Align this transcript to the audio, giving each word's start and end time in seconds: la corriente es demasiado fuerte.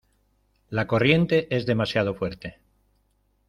la 0.69 0.87
corriente 0.87 1.55
es 1.55 1.67
demasiado 1.67 2.15
fuerte. 2.15 2.57